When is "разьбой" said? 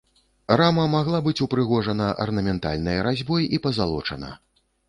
3.09-3.49